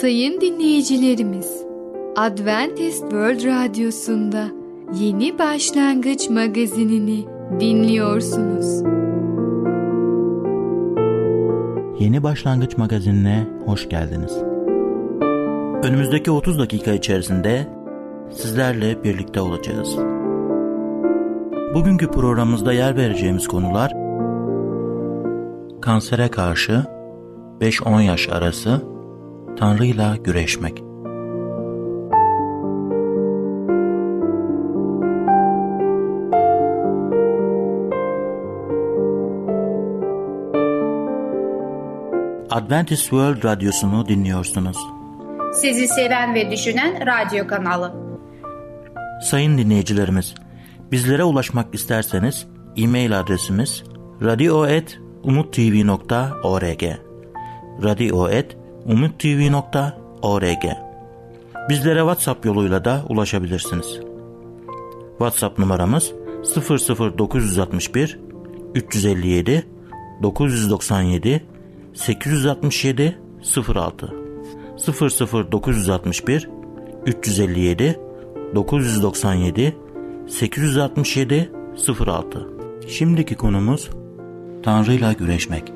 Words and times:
Sayın 0.00 0.40
dinleyicilerimiz, 0.40 1.64
Adventist 2.16 3.00
World 3.00 3.44
Radyosu'nda 3.44 4.48
Yeni 5.00 5.38
Başlangıç 5.38 6.30
magazinini 6.30 7.26
dinliyorsunuz. 7.60 8.82
Yeni 12.00 12.22
Başlangıç 12.22 12.76
magazinine 12.76 13.46
hoş 13.66 13.88
geldiniz. 13.88 14.36
Önümüzdeki 15.82 16.30
30 16.30 16.58
dakika 16.58 16.92
içerisinde 16.92 17.66
sizlerle 18.30 19.04
birlikte 19.04 19.40
olacağız. 19.40 19.96
Bugünkü 21.74 22.10
programımızda 22.10 22.72
yer 22.72 22.96
vereceğimiz 22.96 23.48
konular 23.48 23.92
kansere 25.80 26.28
karşı 26.28 26.84
5-10 27.60 28.02
yaş 28.02 28.28
arası 28.28 28.99
Tanrı'yla 29.60 30.16
güreşmek. 30.16 30.82
Adventist 42.50 43.02
World 43.02 43.44
Radyosu'nu 43.44 44.08
dinliyorsunuz. 44.08 44.76
Sizi 45.54 45.88
seven 45.88 46.34
ve 46.34 46.50
düşünen 46.50 47.06
radyo 47.06 47.46
kanalı. 47.46 47.94
Sayın 49.22 49.58
dinleyicilerimiz, 49.58 50.34
bizlere 50.92 51.24
ulaşmak 51.24 51.74
isterseniz 51.74 52.46
e-mail 52.76 53.20
adresimiz 53.20 53.84
radio.umutv.org 54.22 56.82
radio.umutv.org 57.82 58.59
Bizlere 61.68 61.98
WhatsApp 61.98 62.46
yoluyla 62.46 62.84
da 62.84 63.04
ulaşabilirsiniz. 63.08 64.00
WhatsApp 65.10 65.58
numaramız 65.58 66.12
00961 67.18 68.18
357 68.74 69.66
997 70.22 71.42
867 71.94 73.18
06 73.74 74.14
00961 75.52 76.48
357 77.06 78.00
997 78.54 79.76
867 80.28 81.50
06 82.06 82.48
Şimdiki 82.88 83.34
konumuz 83.34 83.90
Tanrı'yla 84.62 85.12
güreşmek. 85.12 85.72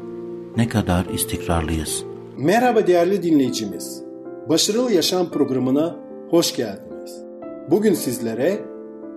Ne 0.57 0.69
kadar 0.69 1.05
istikrarlıyız? 1.07 2.14
Merhaba 2.45 2.87
değerli 2.87 3.23
dinleyicimiz. 3.23 4.03
Başarılı 4.49 4.93
Yaşam 4.93 5.31
programına 5.31 5.97
hoş 6.31 6.57
geldiniz. 6.57 7.25
Bugün 7.71 7.95
sizlere 7.95 8.65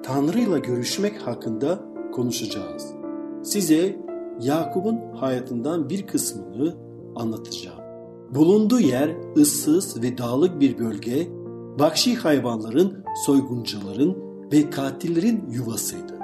Tanrı'yla 0.04 0.58
görüşmek 0.58 1.22
hakkında 1.22 1.80
konuşacağız. 2.14 2.88
Size 3.44 3.96
Yakup'un 4.42 5.00
hayatından 5.16 5.90
bir 5.90 6.08
kısmını 6.08 6.76
anlatacağım. 7.16 7.80
Bulunduğu 8.30 8.80
yer 8.80 9.10
ıssız 9.38 10.04
ve 10.04 10.18
dağlık 10.18 10.60
bir 10.60 10.80
bölge, 10.80 11.28
vahşi 11.80 12.16
hayvanların, 12.16 13.04
soyguncuların 13.26 14.18
ve 14.54 14.70
katillerin 14.70 15.44
yuvasıydı. 15.52 16.20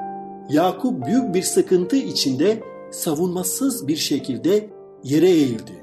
Yakup 0.49 1.05
büyük 1.05 1.33
bir 1.35 1.43
sıkıntı 1.43 1.95
içinde 1.95 2.63
savunmasız 2.91 3.87
bir 3.87 3.95
şekilde 3.95 4.69
yere 5.03 5.29
eğildi. 5.29 5.82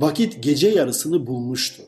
Vakit 0.00 0.42
gece 0.42 0.68
yarısını 0.68 1.26
bulmuştu. 1.26 1.82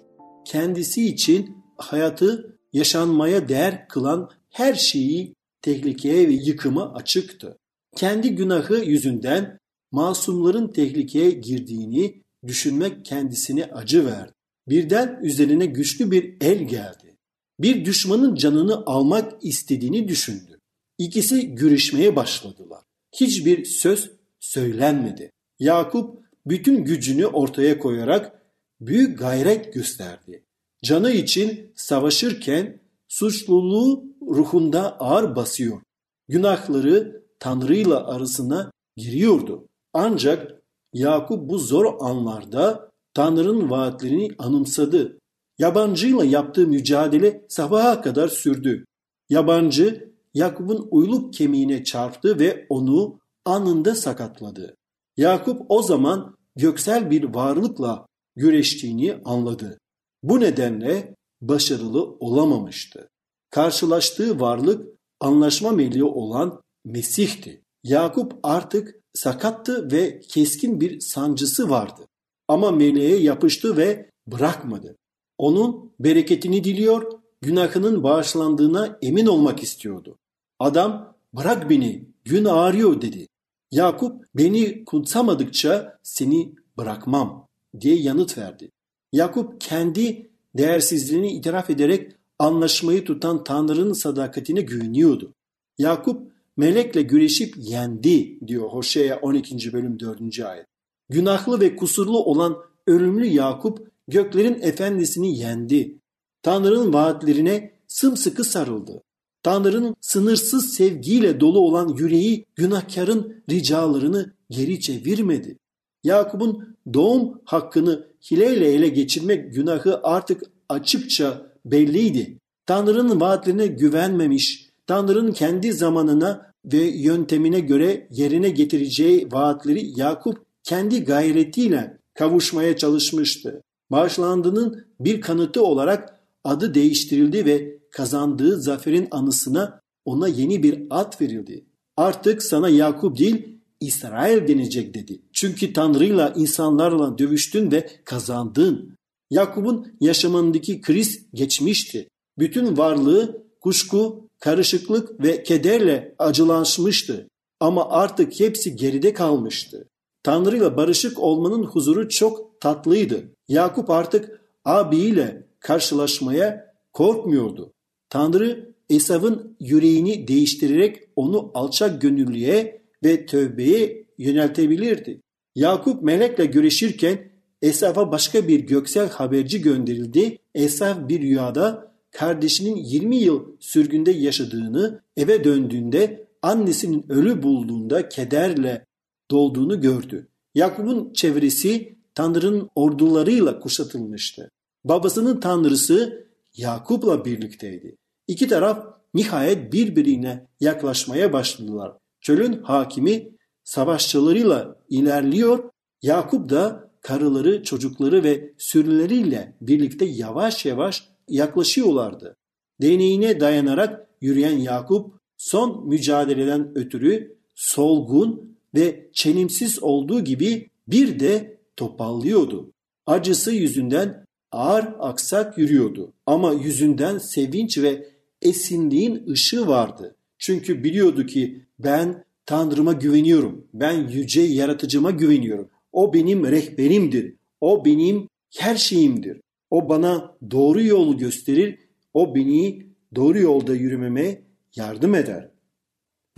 Kendisi 0.45 1.07
için 1.07 1.57
hayatı 1.77 2.59
yaşanmaya 2.73 3.49
değer 3.49 3.89
kılan 3.89 4.31
her 4.51 4.75
şeyi 4.75 5.35
tehlikeye 5.63 6.29
ve 6.29 6.33
yıkıma 6.33 6.95
açıktı. 6.95 7.59
Kendi 7.97 8.35
günahı 8.35 8.85
yüzünden 8.85 9.59
masumların 9.93 10.69
tehlikeye 10.69 11.31
girdiğini 11.31 12.23
düşünmek 12.47 13.05
kendisine 13.05 13.65
acı 13.65 14.07
verdi. 14.07 14.33
Birden 14.69 15.21
üzerine 15.23 15.67
güçlü 15.67 16.11
bir 16.11 16.37
el 16.41 16.59
geldi. 16.69 17.17
Bir 17.61 17.85
düşmanın 17.85 18.35
canını 18.35 18.87
almak 18.87 19.45
istediğini 19.45 20.09
düşündü. 20.09 20.59
İkisi 20.99 21.55
görüşmeye 21.55 22.17
başladılar. 22.17 22.83
Hiçbir 23.13 23.65
söz 23.65 24.11
söylenmedi. 24.41 25.31
Yakup 25.59 26.23
bütün 26.47 26.85
gücünü 26.85 27.27
ortaya 27.27 27.79
koyarak 27.79 28.43
büyük 28.81 29.19
gayret 29.19 29.75
gösterdi. 29.75 30.45
Canı 30.85 31.11
için 31.11 31.73
savaşırken 31.77 32.81
suçluluğu 33.09 34.05
ruhunda 34.23 35.01
ağır 35.01 35.37
basıyor. 35.37 35.81
Günahları 36.29 37.23
Tanrı'yla 37.39 38.07
arasına 38.07 38.71
giriyordu. 38.97 39.69
Ancak 39.93 40.63
Yakup 40.93 41.49
bu 41.49 41.59
zor 41.59 41.95
anlarda 42.01 42.91
Tanrı'nın 43.15 43.71
vaatlerini 43.71 44.29
anımsadı. 44.39 45.19
Yabancıyla 45.59 46.25
yaptığı 46.25 46.67
mücadele 46.67 47.47
sabaha 47.49 48.01
kadar 48.01 48.29
sürdü. 48.29 48.85
Yabancı 49.29 50.13
Yakup'un 50.35 50.89
uyluk 50.91 51.35
kemiğine 51.35 51.85
çarptı 51.85 52.39
ve 52.39 52.67
onu 52.69 53.21
anında 53.45 53.95
sakatladı. 53.95 54.77
Yakup 55.17 55.63
o 55.69 55.83
zaman 55.83 56.37
göksel 56.57 57.11
bir 57.11 57.35
varlıkla 57.35 58.07
güreştiğini 58.37 59.15
anladı. 59.25 59.79
Bu 60.23 60.41
nedenle 60.41 61.15
başarılı 61.41 62.17
olamamıştı. 62.21 63.09
Karşılaştığı 63.51 64.41
varlık 64.41 64.87
anlaşma 65.21 65.71
meleği 65.71 66.05
olan 66.05 66.63
Mesih'ti. 66.85 67.63
Yakup 67.85 68.33
artık 68.43 69.01
sakattı 69.15 69.93
ve 69.93 70.21
keskin 70.21 70.81
bir 70.81 71.01
sancısı 71.01 71.71
vardı. 71.71 72.09
Ama 72.49 72.71
meleğe 72.71 73.17
yapıştı 73.17 73.77
ve 73.77 74.11
bırakmadı. 74.27 74.97
Onun 75.39 75.93
bereketini 76.01 76.65
diliyor, 76.65 77.13
günahının 77.41 78.03
bağışlandığına 78.03 78.99
emin 79.03 79.27
olmak 79.27 79.63
istiyordu. 79.63 80.19
Adam 80.59 81.17
bırak 81.33 81.71
beni 81.71 82.09
gün 82.25 82.45
ağrıyor 82.45 83.01
dedi. 83.01 83.29
Yakup 83.73 84.25
beni 84.35 84.85
kutsamadıkça 84.85 85.99
seni 86.03 86.55
bırakmam 86.79 87.49
diye 87.81 87.97
yanıt 87.97 88.39
verdi. 88.39 88.71
Yakup 89.13 89.61
kendi 89.61 90.31
değersizliğini 90.57 91.33
itiraf 91.33 91.71
ederek 91.71 92.13
anlaşmayı 92.39 93.05
tutan 93.05 93.45
Tanrı'nın 93.45 93.93
sadakatine 93.93 94.61
güveniyordu. 94.61 95.35
Yakup 95.79 96.33
melekle 96.57 97.03
güreşip 97.03 97.55
yendi 97.59 98.47
diyor 98.47 98.69
Hoşea 98.69 99.19
12. 99.23 99.73
bölüm 99.73 100.01
4. 100.01 100.41
ayet. 100.41 100.67
Günahlı 101.09 101.61
ve 101.61 101.77
kusurlu 101.77 102.25
olan 102.25 102.57
ölümlü 102.87 103.27
Yakup 103.27 103.91
göklerin 104.09 104.61
efendisini 104.63 105.39
yendi. 105.39 105.99
Tanrı'nın 106.43 106.93
vaatlerine 106.93 107.73
sımsıkı 107.89 108.45
sarıldı. 108.45 109.03
Tanrı'nın 109.43 109.97
sınırsız 110.01 110.75
sevgiyle 110.75 111.41
dolu 111.41 111.59
olan 111.59 111.97
yüreği 111.99 112.45
günahkarın 112.55 113.43
ricalarını 113.51 114.33
geri 114.51 114.81
çevirmedi. 114.81 115.59
Yakup'un 116.05 116.77
doğum 116.95 117.41
hakkını 117.45 118.07
hileyle 118.31 118.73
ele 118.73 118.89
geçirmek 118.89 119.55
günahı 119.55 120.01
artık 120.03 120.43
açıkça 120.69 121.53
belliydi. 121.65 122.39
Tanrı'nın 122.67 123.21
vaatlerine 123.21 123.67
güvenmemiş, 123.67 124.69
Tanrı'nın 124.87 125.33
kendi 125.33 125.73
zamanına 125.73 126.53
ve 126.65 126.83
yöntemine 126.83 127.61
göre 127.61 128.09
yerine 128.11 128.51
getireceği 128.51 129.29
vaatleri 129.33 130.01
Yakup 130.01 130.39
kendi 130.63 131.05
gayretiyle 131.05 131.99
kavuşmaya 132.15 132.77
çalışmıştı. 132.77 133.63
Bağışlandığının 133.91 134.87
bir 135.01 135.21
kanıtı 135.21 135.63
olarak 135.63 136.21
adı 136.45 136.75
değiştirildi 136.75 137.45
ve 137.47 137.82
kazandığı 137.93 138.61
zaferin 138.61 139.09
anısına 139.11 139.81
ona 140.05 140.29
yeni 140.29 140.63
bir 140.63 140.87
ad 140.91 141.21
verildi. 141.21 141.65
Artık 141.97 142.43
sana 142.43 142.69
Yakup 142.69 143.19
değil 143.19 143.59
İsrail 143.81 144.49
denecek 144.49 144.95
dedi. 144.95 145.23
Çünkü 145.33 145.73
Tanrı'yla 145.73 146.33
insanlarla 146.37 147.19
dövüştün 147.19 147.71
ve 147.71 147.87
kazandın. 148.05 148.97
Yakup'un 149.31 149.97
yaşamındaki 150.01 150.81
kriz 150.81 151.27
geçmişti. 151.35 152.09
Bütün 152.39 152.77
varlığı 152.77 153.47
kuşku, 153.61 154.29
karışıklık 154.41 155.25
ve 155.25 155.43
kederle 155.43 156.15
acılaşmıştı. 156.19 157.29
Ama 157.61 157.91
artık 157.91 158.41
hepsi 158.41 158.77
geride 158.77 159.13
kalmıştı. 159.13 159.89
Tanrı'yla 160.23 160.77
barışık 160.77 161.19
olmanın 161.19 161.65
huzuru 161.65 162.09
çok 162.09 162.61
tatlıydı. 162.61 163.25
Yakup 163.49 163.91
artık 163.91 164.41
abiyle 164.65 165.47
karşılaşmaya 165.61 166.75
korkmuyordu. 166.93 167.73
Tanrı 168.13 168.75
Esav'ın 168.91 169.57
yüreğini 169.61 170.29
değiştirerek 170.29 171.01
onu 171.17 171.51
alçak 171.55 172.03
gönüllüye 172.03 172.83
ve 173.05 173.27
tövbeye 173.27 174.05
yöneltebilirdi. 174.19 175.21
Yakup 175.55 176.03
melekle 176.03 176.47
görüşürken 176.47 177.19
Esaf'a 177.63 178.13
başka 178.13 178.49
bir 178.49 178.61
göksel 178.61 179.11
haberci 179.11 179.63
gönderildi. 179.63 180.39
Esaf 180.55 181.09
bir 181.09 181.21
rüyada 181.21 181.93
kardeşinin 182.11 182.77
20 182.77 183.17
yıl 183.17 183.47
sürgünde 183.61 184.11
yaşadığını, 184.11 185.03
eve 185.17 185.45
döndüğünde 185.45 186.27
annesinin 186.43 187.13
ölü 187.13 187.43
bulduğunda 187.43 188.09
kederle 188.09 188.87
dolduğunu 189.31 189.81
gördü. 189.81 190.29
Yakup'un 190.55 191.13
çevresi 191.13 191.97
Tanrı'nın 192.15 192.69
ordularıyla 192.75 193.61
kuşatılmıştı. 193.61 194.51
Babasının 194.85 195.41
tanrısı 195.41 196.27
Yakup'la 196.57 197.25
birlikteydi. 197.25 198.02
İki 198.33 198.49
taraf 198.49 198.87
nihayet 199.15 199.73
birbirine 199.73 200.47
yaklaşmaya 200.61 201.33
başladılar. 201.33 201.93
Çölün 202.21 202.63
hakimi 202.63 203.29
savaşçılarıyla 203.65 204.77
ilerliyor. 204.89 205.71
Yakup 206.03 206.49
da 206.49 206.91
karıları, 207.01 207.63
çocukları 207.63 208.25
ve 208.25 208.55
sürüleriyle 208.59 209.57
birlikte 209.61 210.05
yavaş 210.05 210.67
yavaş 210.67 211.09
yaklaşıyorlardı. 211.29 212.37
Deneyine 212.83 213.41
dayanarak 213.41 214.09
yürüyen 214.21 214.59
Yakup 214.59 215.15
son 215.37 215.89
mücadeleden 215.89 216.73
ötürü 216.75 217.39
solgun 217.55 218.59
ve 218.75 219.11
çelimsiz 219.13 219.83
olduğu 219.83 220.25
gibi 220.25 220.71
bir 220.89 221.21
de 221.21 221.61
topallıyordu. 221.77 222.73
Acısı 223.07 223.53
yüzünden 223.53 224.25
ağır 224.53 224.85
aksak 224.99 225.59
yürüyordu 225.59 226.13
ama 226.27 226.53
yüzünden 226.53 227.19
sevinç 227.19 227.79
ve 227.79 228.12
esinliğin 228.43 229.27
ışığı 229.27 229.67
vardı. 229.67 230.17
Çünkü 230.39 230.85
biliyordu 230.85 231.27
ki 231.27 231.67
ben 231.79 232.25
Tanrı'ma 232.47 232.93
güveniyorum. 232.93 233.67
Ben 233.75 234.09
yüce 234.09 234.41
yaratıcıma 234.41 235.11
güveniyorum. 235.11 235.69
O 235.93 236.15
benim 236.15 236.47
rehberimdir. 236.47 237.37
O 237.61 237.85
benim 237.85 238.29
her 238.59 238.77
şeyimdir. 238.77 239.41
O 239.71 239.89
bana 239.89 240.37
doğru 240.51 240.83
yolu 240.83 241.19
gösterir. 241.19 241.79
O 242.15 242.35
beni 242.35 242.87
doğru 243.15 243.39
yolda 243.39 243.75
yürümeme 243.75 244.43
yardım 244.77 245.15
eder. 245.15 245.51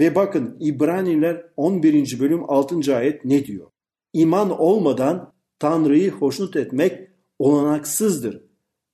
Ve 0.00 0.14
bakın 0.14 0.56
İbraniler 0.60 1.46
11. 1.56 2.20
bölüm 2.20 2.50
6. 2.50 2.96
ayet 2.96 3.24
ne 3.24 3.46
diyor? 3.46 3.70
İman 4.12 4.60
olmadan 4.60 5.32
Tanrı'yı 5.58 6.10
hoşnut 6.10 6.56
etmek 6.56 7.08
olanaksızdır. 7.38 8.42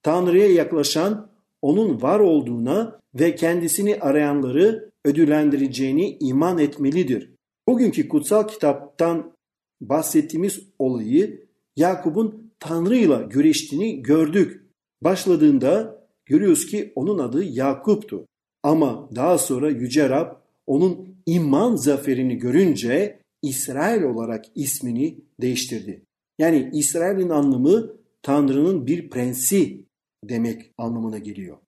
Tanrı'ya 0.03 0.47
yaklaşan 0.53 1.30
onun 1.63 2.03
var 2.03 2.21
olduğuna 2.21 3.01
ve 3.15 3.35
kendisini 3.35 4.01
arayanları 4.01 4.91
ödüllendireceğini 5.05 6.17
iman 6.21 6.59
etmelidir. 6.59 7.31
Bugünkü 7.69 8.09
kutsal 8.09 8.49
kitaptan 8.49 9.33
bahsettiğimiz 9.81 10.61
olayı 10.79 11.47
Yakup'un 11.77 12.53
Tanrı 12.61 12.97
ile 12.97 13.27
güreştiğini 13.31 14.03
gördük. 14.03 14.67
Başladığında 15.03 16.01
görüyoruz 16.27 16.67
ki 16.67 16.93
onun 16.95 17.19
adı 17.19 17.45
Yakup'tu. 17.45 18.27
Ama 18.63 19.09
daha 19.15 19.39
sonra 19.39 19.71
Yüce 19.71 20.09
Rab 20.09 20.33
onun 20.67 21.17
iman 21.27 21.77
zaferini 21.77 22.39
görünce 22.39 23.21
İsrail 23.43 24.03
olarak 24.03 24.45
ismini 24.55 25.19
değiştirdi. 25.41 26.03
Yani 26.39 26.71
İsrail'in 26.73 27.29
anlamı 27.29 27.93
Tanrı'nın 28.23 28.87
bir 28.87 29.11
prensi 29.11 29.85
demek 30.25 30.73
anlamına 30.79 31.19
geliyor. 31.19 31.59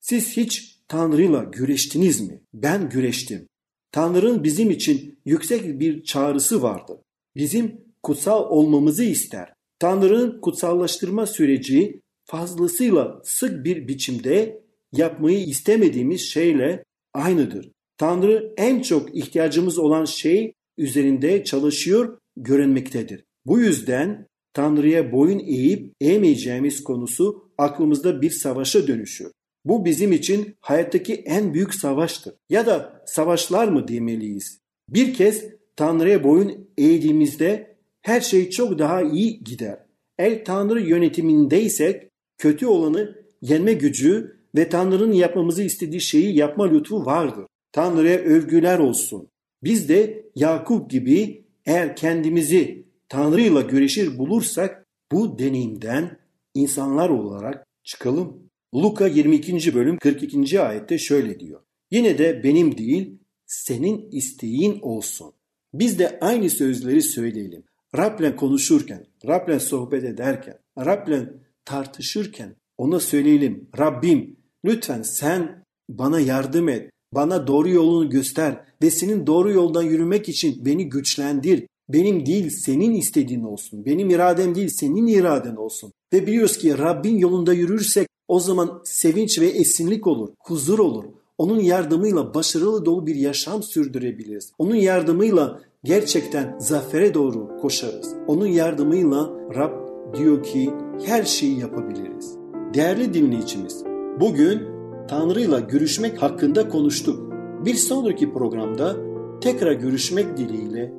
Siz 0.00 0.36
hiç 0.36 0.78
Tanrı'yla 0.88 1.44
güreştiniz 1.44 2.20
mi? 2.20 2.40
Ben 2.54 2.90
güreştim. 2.90 3.46
Tanrı'nın 3.92 4.44
bizim 4.44 4.70
için 4.70 5.18
yüksek 5.24 5.80
bir 5.80 6.02
çağrısı 6.04 6.62
vardı. 6.62 7.02
Bizim 7.36 7.80
kutsal 8.02 8.50
olmamızı 8.50 9.04
ister. 9.04 9.52
Tanrı'nın 9.78 10.40
kutsallaştırma 10.40 11.26
süreci 11.26 12.00
fazlasıyla 12.24 13.20
sık 13.24 13.64
bir 13.64 13.88
biçimde 13.88 14.62
yapmayı 14.92 15.46
istemediğimiz 15.46 16.20
şeyle 16.20 16.84
aynıdır. 17.14 17.70
Tanrı 17.98 18.54
en 18.56 18.82
çok 18.82 19.16
ihtiyacımız 19.16 19.78
olan 19.78 20.04
şey 20.04 20.52
üzerinde 20.78 21.44
çalışıyor, 21.44 22.18
görünmektedir. 22.36 23.24
Bu 23.46 23.60
yüzden 23.60 24.26
Tanrı'ya 24.54 25.12
boyun 25.12 25.38
eğip 25.38 25.92
eğmeyeceğimiz 26.00 26.84
konusu 26.84 27.51
aklımızda 27.62 28.22
bir 28.22 28.30
savaşa 28.30 28.86
dönüşüyor. 28.86 29.30
Bu 29.64 29.84
bizim 29.84 30.12
için 30.12 30.56
hayattaki 30.60 31.14
en 31.14 31.54
büyük 31.54 31.74
savaştır. 31.74 32.34
Ya 32.50 32.66
da 32.66 33.02
savaşlar 33.06 33.68
mı 33.68 33.88
demeliyiz? 33.88 34.58
Bir 34.88 35.14
kez 35.14 35.44
Tanrı'ya 35.76 36.24
boyun 36.24 36.68
eğdiğimizde 36.78 37.76
her 38.02 38.20
şey 38.20 38.50
çok 38.50 38.78
daha 38.78 39.02
iyi 39.02 39.44
gider. 39.44 39.78
El 40.18 40.44
Tanrı 40.44 40.80
yönetimindeysek 40.80 42.08
kötü 42.38 42.66
olanı 42.66 43.16
yenme 43.42 43.72
gücü 43.72 44.36
ve 44.54 44.68
Tanrı'nın 44.68 45.12
yapmamızı 45.12 45.62
istediği 45.62 46.00
şeyi 46.00 46.36
yapma 46.36 46.70
lütfu 46.70 47.06
vardır. 47.06 47.46
Tanrı'ya 47.72 48.18
övgüler 48.18 48.78
olsun. 48.78 49.28
Biz 49.64 49.88
de 49.88 50.24
Yakup 50.34 50.90
gibi 50.90 51.44
eğer 51.66 51.96
kendimizi 51.96 52.86
Tanrı'yla 53.08 53.60
güreşir 53.60 54.18
bulursak 54.18 54.86
bu 55.12 55.38
deneyimden 55.38 56.18
insanlar 56.54 57.08
olarak 57.08 57.66
çıkalım. 57.84 58.50
Luka 58.74 59.06
22. 59.06 59.74
bölüm 59.74 59.98
42. 59.98 60.60
ayette 60.60 60.98
şöyle 60.98 61.40
diyor. 61.40 61.60
Yine 61.90 62.18
de 62.18 62.44
benim 62.44 62.78
değil 62.78 63.18
senin 63.46 64.10
isteğin 64.10 64.78
olsun. 64.82 65.32
Biz 65.74 65.98
de 65.98 66.18
aynı 66.20 66.50
sözleri 66.50 67.02
söyleyelim. 67.02 67.64
Rab'le 67.96 68.36
konuşurken, 68.36 69.06
Rab'le 69.26 69.60
sohbet 69.60 70.04
ederken, 70.04 70.58
Rab'le 70.78 71.28
tartışırken 71.64 72.56
ona 72.78 73.00
söyleyelim. 73.00 73.68
Rabbim 73.78 74.36
lütfen 74.64 75.02
sen 75.02 75.64
bana 75.88 76.20
yardım 76.20 76.68
et. 76.68 76.90
Bana 77.14 77.46
doğru 77.46 77.68
yolunu 77.68 78.10
göster 78.10 78.64
ve 78.82 78.90
senin 78.90 79.26
doğru 79.26 79.52
yoldan 79.52 79.82
yürümek 79.82 80.28
için 80.28 80.64
beni 80.64 80.88
güçlendir. 80.88 81.66
Benim 81.88 82.26
değil 82.26 82.50
senin 82.50 82.94
istediğin 82.94 83.42
olsun. 83.42 83.84
Benim 83.84 84.10
iradem 84.10 84.54
değil 84.54 84.68
senin 84.68 85.06
iraden 85.06 85.56
olsun. 85.56 85.92
Ve 86.12 86.26
biliyoruz 86.26 86.58
ki 86.58 86.78
Rabbin 86.78 87.18
yolunda 87.18 87.52
yürürsek 87.52 88.08
o 88.28 88.40
zaman 88.40 88.80
sevinç 88.84 89.40
ve 89.40 89.46
esinlik 89.46 90.06
olur, 90.06 90.28
huzur 90.38 90.78
olur. 90.78 91.04
Onun 91.38 91.60
yardımıyla 91.60 92.34
başarılı 92.34 92.84
dolu 92.84 93.06
bir 93.06 93.14
yaşam 93.14 93.62
sürdürebiliriz. 93.62 94.52
Onun 94.58 94.74
yardımıyla 94.74 95.60
gerçekten 95.84 96.58
zafere 96.58 97.14
doğru 97.14 97.56
koşarız. 97.60 98.14
Onun 98.26 98.46
yardımıyla 98.46 99.30
Rab 99.54 99.72
diyor 100.16 100.42
ki 100.42 100.70
her 101.04 101.24
şeyi 101.24 101.60
yapabiliriz. 101.60 102.36
Değerli 102.74 103.14
dinleyicimiz, 103.14 103.84
bugün 104.20 104.62
Tanrı'yla 105.08 105.60
görüşmek 105.60 106.22
hakkında 106.22 106.68
konuştuk. 106.68 107.32
Bir 107.64 107.74
sonraki 107.74 108.32
programda 108.32 108.96
tekrar 109.40 109.72
görüşmek 109.72 110.36
dileğiyle 110.36 110.92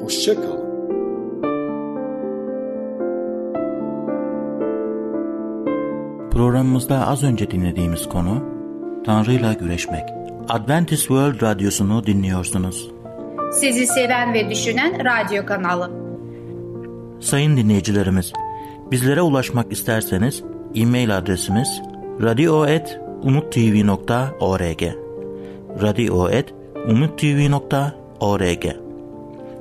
hoşça 0.00 0.34
kalın. 0.34 0.67
Programımızda 6.38 7.06
az 7.06 7.22
önce 7.22 7.50
dinlediğimiz 7.50 8.08
konu 8.08 8.44
Tanrı'yla 9.06 9.52
güreşmek. 9.52 10.04
Adventist 10.48 11.00
World 11.00 11.42
Radyosu'nu 11.42 12.06
dinliyorsunuz. 12.06 12.90
Sizi 13.52 13.86
seven 13.86 14.34
ve 14.34 14.50
düşünen 14.50 15.04
radyo 15.04 15.46
kanalı. 15.46 15.90
Sayın 17.20 17.56
dinleyicilerimiz, 17.56 18.32
bizlere 18.90 19.22
ulaşmak 19.22 19.72
isterseniz 19.72 20.42
e-mail 20.74 21.18
adresimiz 21.18 21.82
radio.umutv.org 22.22 24.82
radio.umutv.org 25.82 28.64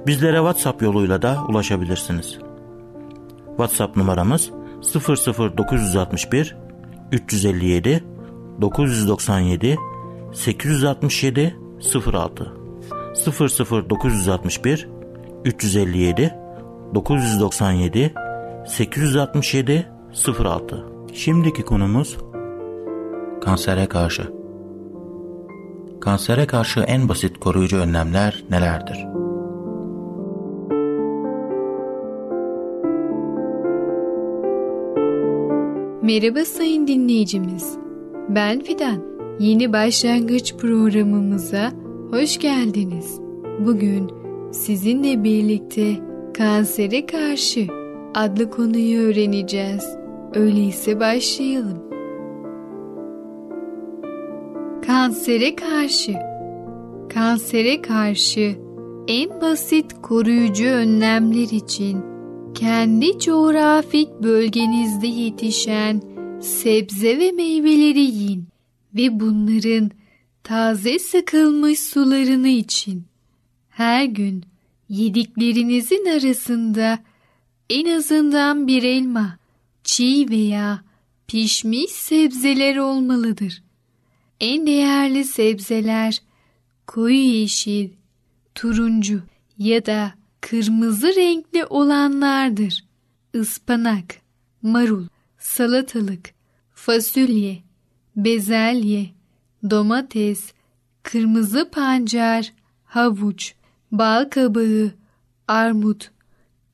Bizlere 0.08 0.38
WhatsApp 0.38 0.82
yoluyla 0.82 1.22
da 1.22 1.38
ulaşabilirsiniz. 1.50 2.38
WhatsApp 3.48 3.98
numaramız 3.98 4.52
00961 4.96 6.67
357 7.12 8.04
997 8.62 9.78
867 10.34 11.56
06 11.80 12.44
00961 13.90 14.88
357 15.46 16.36
997 16.94 18.14
867 18.68 19.88
06 20.40 20.86
Şimdiki 21.14 21.64
konumuz 21.64 22.18
kansere 23.48 23.86
karşı. 23.86 24.32
Kansere 26.02 26.48
karşı 26.48 26.80
en 26.80 27.10
basit 27.10 27.40
koruyucu 27.40 27.78
önlemler 27.78 28.44
nelerdir? 28.50 29.17
Merhaba 36.08 36.46
sayın 36.46 36.88
dinleyicimiz. 36.88 37.78
Ben 38.30 38.60
Fidan. 38.60 39.04
Yeni 39.40 39.74
başlangıç 39.74 40.56
programımıza 40.56 41.72
hoş 42.12 42.40
geldiniz. 42.40 43.20
Bugün 43.60 44.12
sizinle 44.52 45.24
birlikte 45.24 45.96
kansere 46.38 47.06
karşı 47.06 47.68
adlı 48.16 48.50
konuyu 48.50 49.00
öğreneceğiz. 49.00 49.98
Öyleyse 50.36 51.00
başlayalım. 51.00 51.84
Kansere 54.88 55.56
karşı 55.56 56.14
Kansere 57.14 57.82
karşı 57.82 58.56
en 59.08 59.42
basit 59.42 60.02
koruyucu 60.02 60.66
önlemler 60.66 61.52
için 61.52 62.07
kendi 62.58 63.20
coğrafik 63.20 64.10
bölgenizde 64.24 65.08
yetişen 65.08 66.02
sebze 66.42 67.20
ve 67.20 67.32
meyveleri 67.32 68.00
yiyin 68.00 68.48
ve 68.96 69.20
bunların 69.20 69.92
taze 70.44 71.00
sıkılmış 71.00 71.80
sularını 71.80 72.48
için. 72.48 73.06
Her 73.70 74.06
gün 74.06 74.46
yediklerinizin 74.90 76.06
arasında 76.06 77.00
en 77.70 77.98
azından 77.98 78.68
bir 78.68 78.84
elma, 78.84 79.38
çiğ 79.84 80.30
veya 80.30 80.84
pişmiş 81.28 81.92
sebzeler 81.92 82.78
olmalıdır. 82.78 83.64
En 84.40 84.68
değerli 84.68 85.24
sebzeler 85.24 86.22
koyu 86.88 87.20
yeşil, 87.20 87.90
turuncu 88.56 89.22
ya 89.58 89.86
da 89.86 90.17
kırmızı 90.42 91.08
renkli 91.08 91.66
olanlardır. 91.66 92.86
Ispanak, 93.34 94.16
marul, 94.62 95.08
salatalık, 95.38 96.34
fasulye, 96.74 97.64
bezelye, 98.16 99.10
domates, 99.70 100.54
kırmızı 101.04 101.72
pancar, 101.72 102.54
havuç, 102.86 103.54
bal 103.92 104.30
kabağı, 104.30 104.92
armut, 105.48 106.12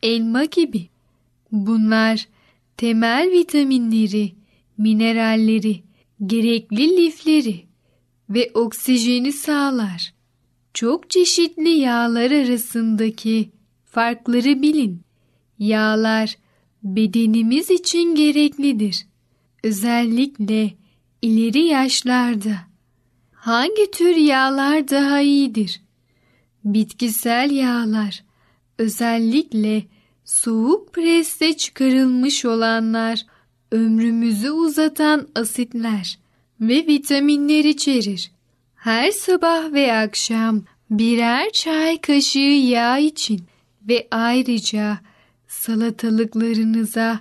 elma 0.04 0.46
gibi. 0.46 0.90
Bunlar 1.52 2.28
temel 2.78 3.32
vitaminleri, 3.32 4.36
mineralleri, 4.78 5.84
gerekli 6.26 6.98
lifleri 6.98 7.66
ve 8.30 8.52
oksijeni 8.54 9.32
sağlar. 9.32 10.14
Çok 10.74 11.10
çeşitli 11.10 11.70
yağlar 11.70 12.32
arasındaki 12.32 13.50
farkları 13.86 14.62
bilin. 14.62 15.02
Yağlar 15.60 16.38
bedenimiz 16.84 17.70
için 17.70 18.16
gereklidir. 18.16 19.08
Özellikle 19.64 20.74
ileri 21.22 21.60
yaşlarda. 21.60 22.56
Hangi 23.32 23.92
tür 23.92 24.16
yağlar 24.16 24.90
daha 24.90 25.22
iyidir? 25.22 25.82
Bitkisel 26.64 27.52
yağlar, 27.52 28.24
özellikle 28.78 29.84
soğuk 30.26 30.94
presle 30.94 31.58
çıkarılmış 31.58 32.46
olanlar, 32.46 33.26
ömrümüzü 33.72 34.52
uzatan 34.52 35.28
asitler 35.36 36.20
ve 36.62 36.88
vitaminler 36.88 37.64
içerir. 37.64 38.32
Her 38.84 39.12
sabah 39.12 39.74
ve 39.74 39.94
akşam 39.94 40.64
birer 40.90 41.52
çay 41.52 42.02
kaşığı 42.02 42.40
yağ 42.40 42.98
için 42.98 43.42
ve 43.88 44.08
ayrıca 44.12 45.00
salatalıklarınıza 45.48 47.20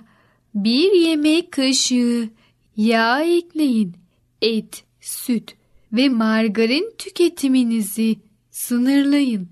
bir 0.55 0.91
yemek 0.91 1.51
kaşığı 1.51 2.29
yağ 2.77 3.21
ekleyin. 3.21 3.93
Et, 4.41 4.83
süt 5.01 5.55
ve 5.93 6.09
margarin 6.09 6.93
tüketiminizi 6.97 8.15
sınırlayın. 8.51 9.47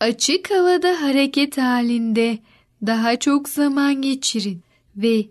Açık 0.00 0.50
havada 0.50 1.02
hareket 1.02 1.58
halinde 1.58 2.38
daha 2.86 3.18
çok 3.18 3.48
zaman 3.48 4.02
geçirin 4.02 4.62
ve 4.96 5.26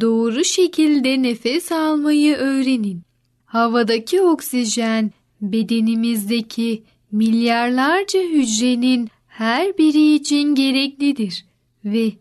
doğru 0.00 0.44
şekilde 0.44 1.22
nefes 1.22 1.72
almayı 1.72 2.36
öğrenin. 2.36 3.02
Havadaki 3.44 4.22
oksijen 4.22 5.12
bedenimizdeki 5.40 6.82
milyarlarca 7.12 8.20
hücrenin 8.20 9.10
her 9.28 9.78
biri 9.78 10.14
için 10.14 10.54
gereklidir 10.54 11.44
ve 11.84 12.12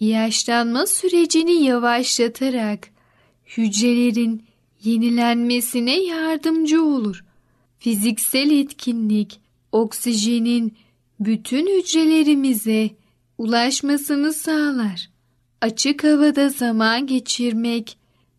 yaşlanma 0.00 0.86
sürecini 0.86 1.64
yavaşlatarak 1.64 2.88
hücrelerin 3.56 4.42
yenilenmesine 4.84 6.00
yardımcı 6.00 6.84
olur. 6.84 7.24
Fiziksel 7.78 8.50
etkinlik 8.50 9.40
oksijenin 9.72 10.76
bütün 11.20 11.78
hücrelerimize 11.78 12.90
ulaşmasını 13.38 14.32
sağlar. 14.32 15.10
Açık 15.60 16.04
havada 16.04 16.48
zaman 16.48 17.06
geçirmek 17.06 17.98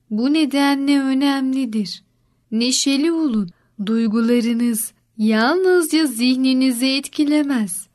bu 0.10 0.34
nedenle 0.34 1.00
önemlidir. 1.00 2.04
Neşeli 2.52 3.12
olun. 3.12 3.50
Duygularınız 3.86 4.94
yalnızca 5.18 6.06
zihninizi 6.06 6.88
etkilemez. 6.88 7.88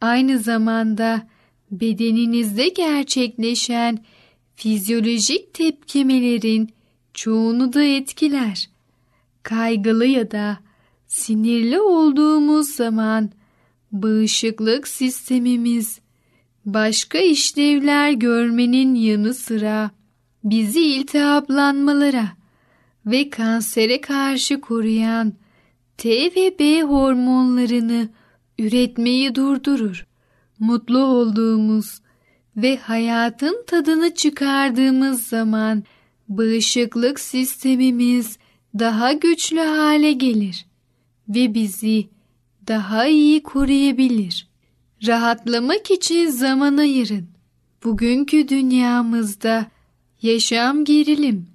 Aynı 0.00 0.38
zamanda 0.38 1.28
bedeninizde 1.70 2.68
gerçekleşen 2.68 4.04
fizyolojik 4.54 5.54
tepkimelerin 5.54 6.68
çoğunu 7.14 7.72
da 7.72 7.84
etkiler. 7.84 8.70
Kaygılı 9.42 10.06
ya 10.06 10.30
da 10.30 10.58
sinirli 11.06 11.80
olduğumuz 11.80 12.68
zaman 12.68 13.30
bağışıklık 13.92 14.88
sistemimiz 14.88 16.00
başka 16.66 17.18
işlevler 17.18 18.12
görmenin 18.12 18.94
yanı 18.94 19.34
sıra 19.34 19.90
bizi 20.44 20.80
iltihaplanmalara 20.80 22.43
ve 23.06 23.30
kansere 23.30 24.00
karşı 24.00 24.60
koruyan 24.60 25.32
T 25.96 26.10
ve 26.10 26.58
B 26.58 26.82
hormonlarını 26.82 28.08
üretmeyi 28.58 29.34
durdurur. 29.34 30.06
Mutlu 30.58 30.98
olduğumuz 30.98 32.00
ve 32.56 32.76
hayatın 32.76 33.64
tadını 33.66 34.14
çıkardığımız 34.14 35.26
zaman 35.26 35.84
bağışıklık 36.28 37.20
sistemimiz 37.20 38.38
daha 38.78 39.12
güçlü 39.12 39.60
hale 39.60 40.12
gelir 40.12 40.66
ve 41.28 41.54
bizi 41.54 42.08
daha 42.68 43.06
iyi 43.06 43.42
koruyabilir. 43.42 44.48
Rahatlamak 45.06 45.90
için 45.90 46.28
zaman 46.28 46.76
ayırın. 46.76 47.28
Bugünkü 47.84 48.48
dünyamızda 48.48 49.66
yaşam 50.22 50.84
gerilim 50.84 51.53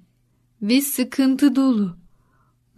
ve 0.62 0.80
sıkıntı 0.80 1.56
dolu. 1.56 1.96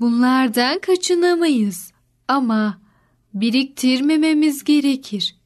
Bunlardan 0.01 0.79
kaçınamayız 0.79 1.93
ama 2.29 2.81
biriktirmememiz 3.35 4.65
gerekir. 4.65 5.37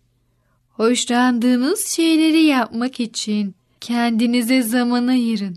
Hoşlandığınız 0.69 1.87
şeyleri 1.87 2.43
yapmak 2.43 3.01
için 3.01 3.55
kendinize 3.81 4.63
zaman 4.63 5.07
ayırın. 5.07 5.57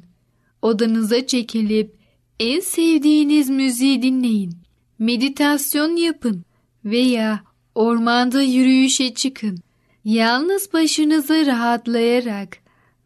Odanıza 0.62 1.28
çekilip 1.28 1.96
en 2.40 2.60
sevdiğiniz 2.60 3.50
müziği 3.50 4.02
dinleyin. 4.02 4.54
Meditasyon 5.00 5.96
yapın 5.96 6.44
veya 6.86 7.44
ormanda 7.76 8.42
yürüyüşe 8.42 9.14
çıkın. 9.14 9.60
Yalnız 10.06 10.74
başınıza 10.74 11.46
rahatlayarak 11.46 12.58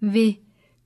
ve 0.04 0.36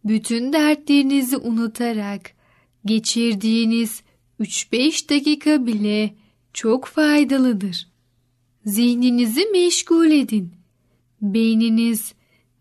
bütün 0.05 0.53
dertlerinizi 0.53 1.37
unutarak 1.37 2.36
geçirdiğiniz 2.85 4.01
3-5 4.39 5.09
dakika 5.09 5.65
bile 5.65 6.15
çok 6.53 6.85
faydalıdır. 6.85 7.87
Zihninizi 8.65 9.45
meşgul 9.45 10.11
edin. 10.11 10.53
Beyniniz 11.21 12.13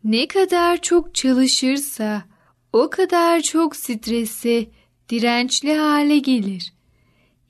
ne 0.04 0.28
kadar 0.28 0.82
çok 0.82 1.14
çalışırsa 1.14 2.24
o 2.72 2.90
kadar 2.90 3.40
çok 3.40 3.76
strese 3.76 4.66
dirençli 5.08 5.74
hale 5.74 6.18
gelir. 6.18 6.72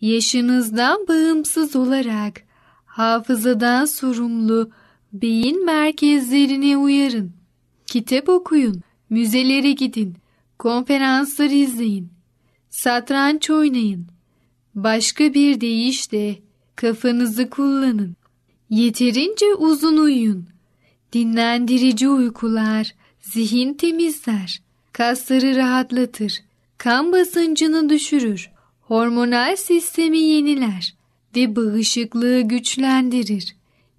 Yaşınızdan 0.01 1.09
bağımsız 1.09 1.77
olarak 1.77 2.43
hafızadan 2.85 3.85
sorumlu 3.85 4.71
beyin 5.13 5.65
merkezlerine 5.65 6.77
uyarın. 6.77 7.33
Kitap 7.87 8.29
okuyun, 8.29 8.83
müzelere 9.11 9.73
gidin, 9.73 10.15
konferanslar 10.59 11.51
izleyin, 11.51 12.16
satranç 12.77 13.51
oynayın. 13.51 14.07
Başka 14.75 15.35
bir 15.35 15.61
deyişle 15.61 16.39
kafanızı 16.77 17.51
kullanın. 17.51 18.17
Yeterince 18.71 19.55
uzun 19.55 19.97
uyuyun. 19.97 20.47
Dinlendirici 21.13 22.09
uykular 22.09 22.95
zihin 23.21 23.75
temizler, 23.75 24.63
kasları 24.93 25.57
rahatlatır, 25.57 26.43
kan 26.79 27.13
basıncını 27.13 27.89
düşürür, 27.89 28.51
hormonal 28.81 29.57
sistemi 29.57 30.19
yeniler 30.19 30.95
ve 31.37 31.57
bağışıklığı 31.57 32.41
güçlendirir. 32.41 33.57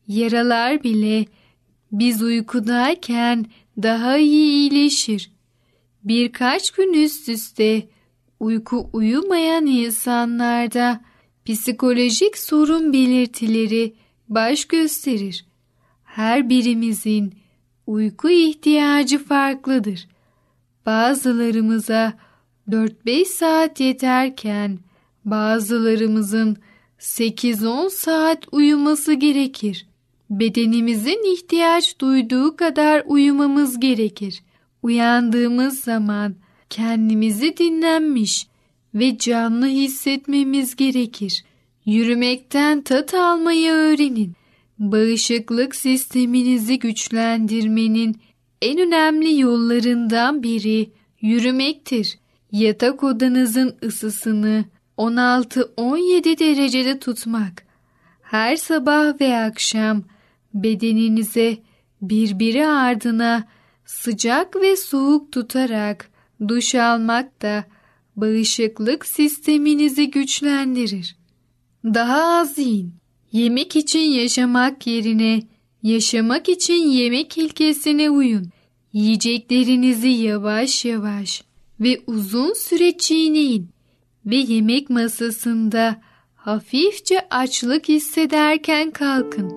Yaralar 0.08 0.84
bile 0.84 1.26
biz 1.92 2.22
uykudayken 2.22 3.46
daha 3.78 4.18
iyi 4.18 4.50
iyileşir. 4.50 5.32
Birkaç 6.04 6.72
gün 6.72 6.94
üst 6.94 7.30
üste 7.30 7.88
uyku 8.40 8.90
uyumayan 8.94 9.66
insanlarda 9.66 11.02
psikolojik 11.46 12.38
sorun 12.38 12.94
belirtileri 12.94 13.94
baş 14.30 14.66
gösterir. 14.66 15.46
Her 16.04 16.50
birimizin 16.50 17.34
uyku 17.88 18.30
ihtiyacı 18.30 19.24
farklıdır. 19.24 20.08
Bazılarımıza 20.86 22.14
4-5 22.70 23.26
saat 23.26 23.80
yeterken 23.80 24.80
bazılarımızın 25.26 26.58
8-10 27.00 27.90
saat 27.90 28.46
uyuması 28.52 29.14
gerekir. 29.14 29.88
Bedenimizin 30.30 31.34
ihtiyaç 31.34 32.00
duyduğu 32.00 32.56
kadar 32.56 33.04
uyumamız 33.06 33.80
gerekir. 33.80 34.44
Uyandığımız 34.84 35.80
zaman 35.80 36.36
kendimizi 36.70 37.58
dinlenmiş 37.58 38.48
ve 38.96 39.18
canlı 39.18 39.68
hissetmemiz 39.68 40.76
gerekir. 40.76 41.44
Yürümekten 41.86 42.82
tat 42.82 43.14
almayı 43.14 43.72
öğrenin. 43.72 44.34
Bağışıklık 44.80 45.76
sisteminizi 45.76 46.80
güçlendirmenin 46.80 48.18
en 48.62 48.80
önemli 48.80 49.40
yollarından 49.40 50.44
biri 50.44 50.90
yürümektir. 51.22 52.20
Yatak 52.52 53.04
odanızın 53.04 53.76
ısısını 53.84 54.66
16-17 54.98 56.40
derecede 56.40 57.00
tutmak. 57.00 57.64
Her 58.22 58.56
sabah 58.56 59.22
ve 59.22 59.38
akşam 59.38 60.04
bedeninize 60.54 61.58
birbiri 62.02 62.68
ardına 62.68 63.48
sıcak 63.86 64.56
ve 64.56 64.76
soğuk 64.76 65.32
tutarak 65.32 66.10
duş 66.48 66.76
almak 66.76 67.42
da 67.42 67.66
bağışıklık 68.16 69.06
sisteminizi 69.06 70.12
güçlendirir. 70.12 71.16
Daha 71.86 72.40
az 72.40 72.58
yiyin. 72.58 72.94
Yemek 73.32 73.76
için 73.76 74.00
yaşamak 74.00 74.88
yerine 74.88 75.42
yaşamak 75.84 76.50
için 76.50 76.90
yemek 76.90 77.38
ilkesine 77.38 78.10
uyun. 78.10 78.50
Yiyeceklerinizi 78.94 80.08
yavaş 80.08 80.86
yavaş 80.86 81.44
ve 81.80 82.02
uzun 82.08 82.54
süre 82.54 82.98
çiğneyin 82.98 83.70
ve 84.26 84.36
yemek 84.36 84.90
masasında 84.90 86.02
hafifçe 86.36 87.28
açlık 87.30 87.90
hissederken 87.90 88.92
kalkın. 88.92 89.54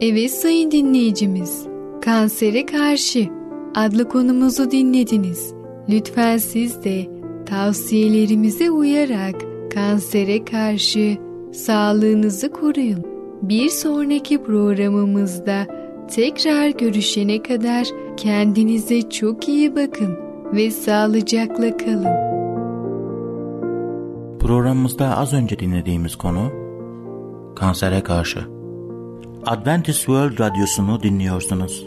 Evet 0.00 0.30
sayın 0.30 0.70
dinleyicimiz, 0.70 1.66
kansere 2.02 2.66
karşı 2.66 3.39
adlı 3.74 4.08
konumuzu 4.08 4.70
dinlediniz. 4.70 5.54
Lütfen 5.88 6.36
siz 6.36 6.84
de 6.84 7.06
tavsiyelerimize 7.46 8.70
uyarak 8.70 9.34
kansere 9.74 10.44
karşı 10.44 11.16
sağlığınızı 11.52 12.52
koruyun. 12.52 13.04
Bir 13.42 13.68
sonraki 13.68 14.42
programımızda 14.42 15.66
tekrar 16.10 16.68
görüşene 16.68 17.42
kadar 17.42 17.86
kendinize 18.16 19.10
çok 19.10 19.48
iyi 19.48 19.76
bakın 19.76 20.18
ve 20.52 20.70
sağlıcakla 20.70 21.76
kalın. 21.76 22.30
Programımızda 24.38 25.16
az 25.16 25.32
önce 25.32 25.58
dinlediğimiz 25.58 26.16
konu 26.16 26.52
kansere 27.56 28.02
karşı. 28.02 28.40
Adventist 29.46 29.98
World 29.98 30.40
Radyosu'nu 30.40 31.02
dinliyorsunuz. 31.02 31.86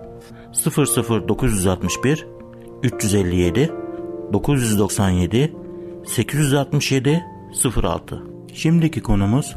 00961 0.53 2.27
357 2.83 3.71
997 4.33 5.53
867 6.05 7.23
06 7.83 8.23
Şimdiki 8.53 9.01
konumuz 9.01 9.55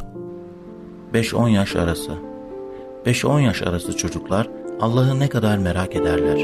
5-10 1.13 1.49
yaş 1.51 1.77
arası. 1.77 2.13
5-10 3.07 3.41
yaş 3.41 3.63
arası 3.63 3.97
çocuklar 3.97 4.49
Allah'ı 4.81 5.21
ne 5.21 5.29
kadar 5.29 5.59
merak 5.59 5.97
ederler. 5.97 6.37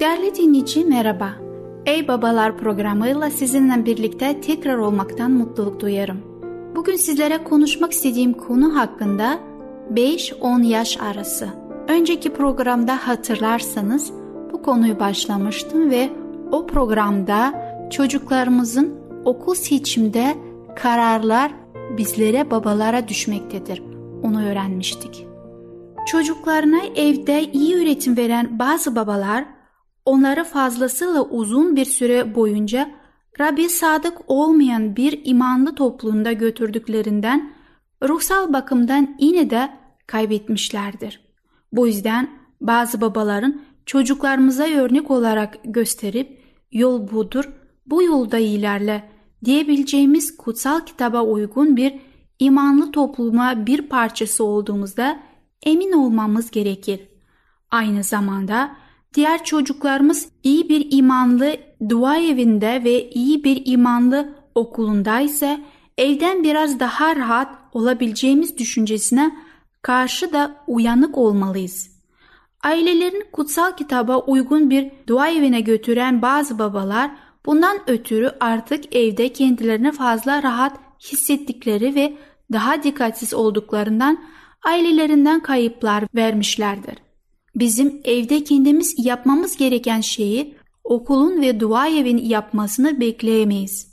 Değerli 0.00 0.34
dinleyici 0.34 0.84
merhaba. 0.84 1.30
Ey 1.86 2.08
Babalar 2.08 2.58
programıyla 2.58 3.30
sizinle 3.30 3.86
birlikte 3.86 4.40
tekrar 4.40 4.76
olmaktan 4.76 5.30
mutluluk 5.30 5.80
duyarım. 5.80 6.20
Bugün 6.76 6.96
sizlere 6.96 7.44
konuşmak 7.44 7.92
istediğim 7.92 8.32
konu 8.32 8.76
hakkında 8.76 9.38
5-10 9.94 10.66
yaş 10.66 11.00
arası. 11.00 11.48
Önceki 11.88 12.32
programda 12.32 13.08
hatırlarsanız 13.08 14.12
bu 14.52 14.62
konuyu 14.62 15.00
başlamıştım 15.00 15.90
ve 15.90 16.10
o 16.52 16.66
programda 16.66 17.54
çocuklarımızın 17.90 18.94
okul 19.24 19.54
seçimde 19.54 20.36
kararlar 20.76 21.52
bizlere 21.98 22.50
babalara 22.50 23.08
düşmektedir. 23.08 23.82
Onu 24.22 24.44
öğrenmiştik. 24.44 25.26
Çocuklarına 26.06 26.80
evde 26.96 27.52
iyi 27.52 27.74
üretim 27.74 28.16
veren 28.16 28.58
bazı 28.58 28.96
babalar 28.96 29.44
onları 30.06 30.44
fazlasıyla 30.44 31.22
uzun 31.22 31.76
bir 31.76 31.84
süre 31.84 32.34
boyunca 32.34 32.90
Rabbi 33.40 33.68
sadık 33.68 34.18
olmayan 34.26 34.96
bir 34.96 35.20
imanlı 35.24 35.74
topluluğunda 35.74 36.32
götürdüklerinden 36.32 37.52
ruhsal 38.02 38.52
bakımdan 38.52 39.16
yine 39.18 39.50
de 39.50 39.81
kaybetmişlerdir. 40.06 41.20
Bu 41.72 41.86
yüzden 41.86 42.30
bazı 42.60 43.00
babaların 43.00 43.60
çocuklarımıza 43.86 44.64
örnek 44.64 45.10
olarak 45.10 45.58
gösterip 45.64 46.42
yol 46.72 47.10
budur, 47.10 47.48
bu 47.86 48.02
yolda 48.02 48.38
ilerle 48.38 49.10
diyebileceğimiz 49.44 50.36
kutsal 50.36 50.80
kitaba 50.80 51.22
uygun 51.22 51.76
bir 51.76 51.94
imanlı 52.38 52.92
topluma 52.92 53.66
bir 53.66 53.82
parçası 53.82 54.44
olduğumuzda 54.44 55.20
emin 55.62 55.92
olmamız 55.92 56.50
gerekir. 56.50 57.00
Aynı 57.70 58.04
zamanda 58.04 58.76
diğer 59.14 59.44
çocuklarımız 59.44 60.28
iyi 60.42 60.68
bir 60.68 60.86
imanlı 60.92 61.56
dua 61.88 62.18
evinde 62.18 62.84
ve 62.84 63.10
iyi 63.10 63.44
bir 63.44 63.62
imanlı 63.64 64.34
okulunda 64.54 65.20
ise 65.20 65.60
evden 65.98 66.44
biraz 66.44 66.80
daha 66.80 67.16
rahat 67.16 67.58
olabileceğimiz 67.72 68.58
düşüncesine 68.58 69.36
karşı 69.82 70.32
da 70.32 70.56
uyanık 70.66 71.18
olmalıyız. 71.18 71.92
Ailelerin 72.62 73.24
kutsal 73.32 73.76
kitaba 73.76 74.18
uygun 74.18 74.70
bir 74.70 74.90
dua 75.06 75.30
evine 75.30 75.60
götüren 75.60 76.22
bazı 76.22 76.58
babalar 76.58 77.10
bundan 77.46 77.78
ötürü 77.86 78.32
artık 78.40 78.96
evde 78.96 79.32
kendilerini 79.32 79.92
fazla 79.92 80.42
rahat 80.42 80.78
hissettikleri 81.00 81.94
ve 81.94 82.16
daha 82.52 82.82
dikkatsiz 82.82 83.34
olduklarından 83.34 84.18
ailelerinden 84.62 85.40
kayıplar 85.40 86.04
vermişlerdir. 86.14 86.94
Bizim 87.54 88.00
evde 88.04 88.44
kendimiz 88.44 88.94
yapmamız 88.98 89.56
gereken 89.56 90.00
şeyi 90.00 90.54
okulun 90.84 91.40
ve 91.40 91.60
dua 91.60 91.88
evin 91.88 92.18
yapmasını 92.18 93.00
bekleyemeyiz. 93.00 93.92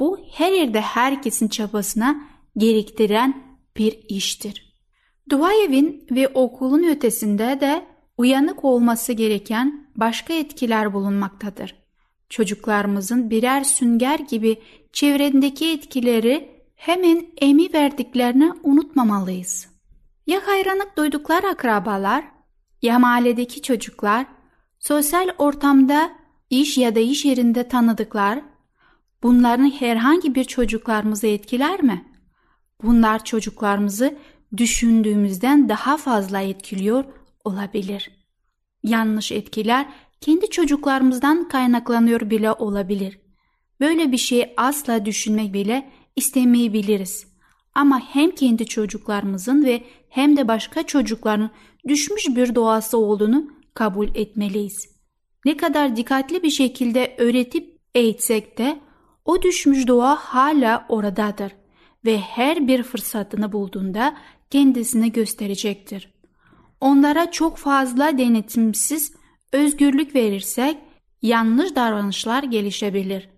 Bu 0.00 0.18
her 0.32 0.52
yerde 0.52 0.80
herkesin 0.80 1.48
çabasına 1.48 2.20
gerektiren 2.56 3.42
bir 3.76 3.98
iştir. 4.08 4.69
Dua 5.28 5.52
evin 5.54 6.06
ve 6.10 6.28
okulun 6.28 6.84
ötesinde 6.84 7.60
de 7.60 7.86
uyanık 8.18 8.64
olması 8.64 9.12
gereken 9.12 9.86
başka 9.96 10.32
etkiler 10.32 10.92
bulunmaktadır. 10.92 11.74
Çocuklarımızın 12.28 13.30
birer 13.30 13.64
sünger 13.64 14.18
gibi 14.18 14.62
çevrendeki 14.92 15.70
etkileri 15.70 16.50
hemen 16.74 17.26
emi 17.36 17.72
verdiklerini 17.72 18.52
unutmamalıyız. 18.62 19.68
Ya 20.26 20.40
hayranlık 20.46 20.96
duydukları 20.96 21.48
akrabalar, 21.48 22.24
ya 22.82 22.98
mahalledeki 22.98 23.62
çocuklar, 23.62 24.26
sosyal 24.78 25.28
ortamda 25.38 26.12
iş 26.50 26.78
ya 26.78 26.94
da 26.94 27.00
iş 27.00 27.24
yerinde 27.24 27.68
tanıdıklar, 27.68 28.40
bunların 29.22 29.70
herhangi 29.70 30.34
bir 30.34 30.44
çocuklarımızı 30.44 31.26
etkiler 31.26 31.82
mi? 31.82 32.04
Bunlar 32.82 33.24
çocuklarımızı 33.24 34.18
düşündüğümüzden 34.56 35.68
daha 35.68 35.96
fazla 35.96 36.40
etkiliyor 36.40 37.04
olabilir. 37.44 38.10
Yanlış 38.82 39.32
etkiler 39.32 39.86
kendi 40.20 40.50
çocuklarımızdan 40.50 41.48
kaynaklanıyor 41.48 42.30
bile 42.30 42.52
olabilir. 42.52 43.18
Böyle 43.80 44.12
bir 44.12 44.18
şeyi 44.18 44.54
asla 44.56 45.04
düşünmek 45.04 45.54
bile 45.54 45.90
istemeyebiliriz. 46.16 47.26
Ama 47.74 48.00
hem 48.00 48.30
kendi 48.30 48.66
çocuklarımızın 48.66 49.64
ve 49.64 49.82
hem 50.08 50.36
de 50.36 50.48
başka 50.48 50.82
çocukların 50.82 51.50
düşmüş 51.88 52.26
bir 52.28 52.54
doğası 52.54 52.98
olduğunu 52.98 53.50
kabul 53.74 54.08
etmeliyiz. 54.14 54.88
Ne 55.44 55.56
kadar 55.56 55.96
dikkatli 55.96 56.42
bir 56.42 56.50
şekilde 56.50 57.14
öğretip 57.18 57.78
eğitsek 57.94 58.58
de 58.58 58.80
o 59.24 59.42
düşmüş 59.42 59.88
doğa 59.88 60.16
hala 60.16 60.86
oradadır 60.88 61.52
ve 62.04 62.18
her 62.18 62.68
bir 62.68 62.82
fırsatını 62.82 63.52
bulduğunda 63.52 64.16
kendisine 64.50 65.08
gösterecektir. 65.08 66.12
Onlara 66.80 67.30
çok 67.30 67.56
fazla 67.56 68.18
denetimsiz 68.18 69.12
özgürlük 69.52 70.14
verirsek 70.14 70.76
yanlış 71.22 71.74
davranışlar 71.74 72.42
gelişebilir. 72.42 73.28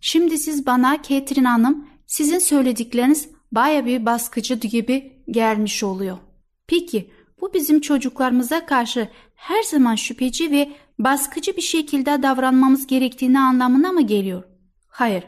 Şimdi 0.00 0.38
siz 0.38 0.66
bana 0.66 1.02
Catherine 1.02 1.48
Hanım 1.48 1.88
sizin 2.06 2.38
söyledikleriniz 2.38 3.28
baya 3.52 3.86
bir 3.86 4.06
baskıcı 4.06 4.54
gibi 4.54 5.22
gelmiş 5.30 5.82
oluyor. 5.82 6.18
Peki 6.66 7.10
bu 7.40 7.54
bizim 7.54 7.80
çocuklarımıza 7.80 8.66
karşı 8.66 9.08
her 9.34 9.62
zaman 9.62 9.94
şüpheci 9.94 10.50
ve 10.50 10.72
baskıcı 10.98 11.56
bir 11.56 11.62
şekilde 11.62 12.22
davranmamız 12.22 12.86
gerektiğini 12.86 13.40
anlamına 13.40 13.92
mı 13.92 14.02
geliyor? 14.02 14.42
Hayır. 14.88 15.24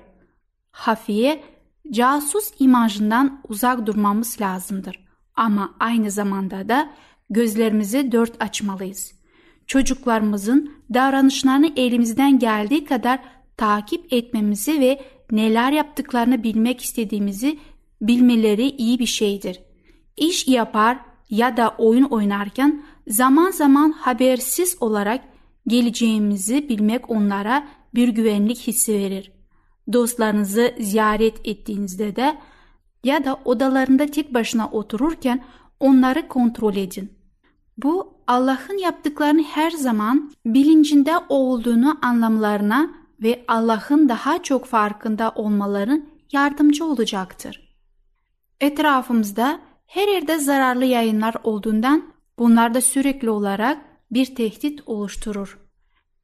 Hafiye, 0.70 1.44
casus 1.90 2.50
imajından 2.58 3.40
uzak 3.48 3.86
durmamız 3.86 4.40
lazımdır. 4.40 5.07
Ama 5.38 5.74
aynı 5.80 6.10
zamanda 6.10 6.68
da 6.68 6.90
gözlerimizi 7.30 8.12
dört 8.12 8.42
açmalıyız. 8.42 9.12
Çocuklarımızın 9.66 10.72
davranışlarını 10.94 11.72
elimizden 11.76 12.38
geldiği 12.38 12.84
kadar 12.84 13.20
takip 13.56 14.12
etmemizi 14.12 14.80
ve 14.80 15.02
neler 15.30 15.72
yaptıklarını 15.72 16.42
bilmek 16.42 16.80
istediğimizi 16.80 17.58
bilmeleri 18.00 18.68
iyi 18.68 18.98
bir 18.98 19.06
şeydir. 19.06 19.60
İş 20.16 20.48
yapar 20.48 20.98
ya 21.30 21.56
da 21.56 21.74
oyun 21.78 22.04
oynarken 22.04 22.82
zaman 23.08 23.50
zaman 23.50 23.92
habersiz 23.92 24.76
olarak 24.80 25.24
geleceğimizi 25.66 26.68
bilmek 26.68 27.10
onlara 27.10 27.68
bir 27.94 28.08
güvenlik 28.08 28.58
hissi 28.58 28.92
verir. 28.92 29.32
Dostlarınızı 29.92 30.74
ziyaret 30.80 31.40
ettiğinizde 31.44 32.16
de 32.16 32.38
ya 33.04 33.24
da 33.24 33.40
odalarında 33.44 34.06
tek 34.06 34.34
başına 34.34 34.68
otururken 34.70 35.44
onları 35.80 36.28
kontrol 36.28 36.76
edin. 36.76 37.12
Bu 37.76 38.14
Allah'ın 38.26 38.78
yaptıklarını 38.78 39.42
her 39.42 39.70
zaman 39.70 40.32
bilincinde 40.46 41.12
olduğunu 41.28 41.98
anlamlarına 42.02 42.90
ve 43.22 43.44
Allah'ın 43.48 44.08
daha 44.08 44.42
çok 44.42 44.64
farkında 44.64 45.32
olmaları 45.34 46.02
yardımcı 46.32 46.84
olacaktır. 46.84 47.76
Etrafımızda 48.60 49.60
her 49.86 50.08
yerde 50.08 50.38
zararlı 50.38 50.84
yayınlar 50.84 51.34
olduğundan 51.44 52.02
bunlar 52.38 52.74
da 52.74 52.80
sürekli 52.80 53.30
olarak 53.30 53.78
bir 54.10 54.34
tehdit 54.34 54.80
oluşturur. 54.86 55.58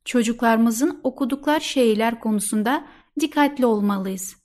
Çocuklarımızın 0.05 1.01
okudukları 1.03 1.61
şeyler 1.61 2.21
konusunda 2.21 2.85
dikkatli 3.21 3.67
olmalıyız. 3.67 4.37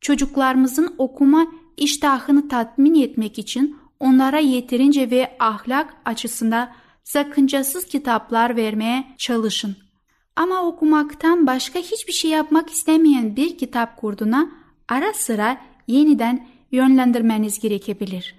Çocuklarımızın 0.00 0.94
okuma 0.98 1.46
iştahını 1.76 2.48
tatmin 2.48 3.02
etmek 3.02 3.38
için 3.38 3.76
onlara 4.00 4.38
yeterince 4.38 5.10
ve 5.10 5.36
ahlak 5.38 5.94
açısından 6.04 6.72
sakıncasız 7.04 7.84
kitaplar 7.84 8.56
vermeye 8.56 9.04
çalışın. 9.18 9.76
Ama 10.36 10.62
okumaktan 10.62 11.46
başka 11.46 11.78
hiçbir 11.78 12.12
şey 12.12 12.30
yapmak 12.30 12.70
istemeyen 12.70 13.36
bir 13.36 13.58
kitap 13.58 13.96
kurduna 13.96 14.50
ara 14.88 15.12
sıra 15.12 15.60
yeniden 15.86 16.46
yönlendirmeniz 16.72 17.60
gerekebilir. 17.60 18.34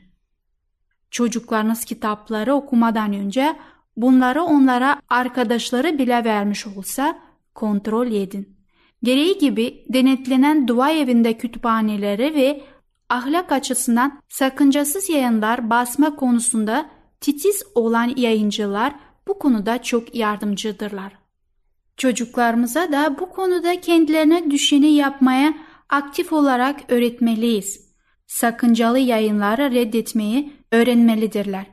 Çocuklarınız 1.11 1.85
kitapları 1.85 2.53
okumadan 2.53 3.13
önce 3.13 3.55
bunları 3.97 4.43
onlara 4.43 5.01
arkadaşları 5.09 5.97
bile 5.97 6.23
vermiş 6.23 6.67
olsa 6.67 7.19
kontrol 7.55 8.11
edin. 8.11 8.57
Gereği 9.03 9.37
gibi 9.37 9.85
denetlenen 9.89 10.67
dua 10.67 10.91
evinde 10.91 11.37
kütüphaneleri 11.37 12.35
ve 12.35 12.61
ahlak 13.13 13.51
açısından 13.51 14.21
sakıncasız 14.29 15.09
yayınlar 15.09 15.69
basma 15.69 16.15
konusunda 16.15 16.89
titiz 17.21 17.63
olan 17.75 18.13
yayıncılar 18.17 18.95
bu 19.27 19.39
konuda 19.39 19.81
çok 19.81 20.15
yardımcıdırlar. 20.15 21.13
Çocuklarımıza 21.97 22.91
da 22.91 23.19
bu 23.19 23.29
konuda 23.29 23.81
kendilerine 23.81 24.51
düşeni 24.51 24.93
yapmaya 24.93 25.53
aktif 25.89 26.33
olarak 26.33 26.79
öğretmeliyiz. 26.89 27.93
Sakıncalı 28.27 28.99
yayınları 28.99 29.71
reddetmeyi 29.71 30.53
öğrenmelidirler. 30.71 31.65